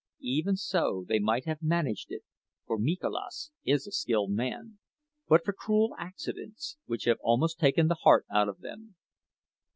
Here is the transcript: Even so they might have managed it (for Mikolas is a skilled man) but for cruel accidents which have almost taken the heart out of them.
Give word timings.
Even 0.23 0.55
so 0.55 1.05
they 1.07 1.19
might 1.19 1.45
have 1.45 1.61
managed 1.61 2.09
it 2.11 2.23
(for 2.65 2.79
Mikolas 2.79 3.51
is 3.63 3.85
a 3.85 3.91
skilled 3.91 4.31
man) 4.31 4.79
but 5.27 5.45
for 5.45 5.53
cruel 5.53 5.93
accidents 5.99 6.75
which 6.87 7.03
have 7.05 7.19
almost 7.21 7.59
taken 7.59 7.87
the 7.87 7.99
heart 8.01 8.25
out 8.31 8.49
of 8.49 8.61
them. 8.61 8.95